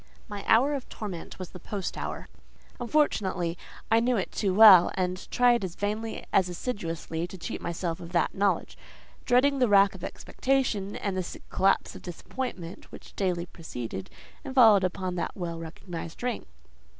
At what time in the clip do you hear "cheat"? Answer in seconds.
7.37-7.61